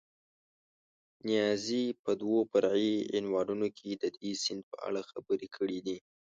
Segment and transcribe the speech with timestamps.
[1.27, 5.97] نیازي په دوو فرعي عنوانونو کې د دې سیند په اړه خبرې کړې دي.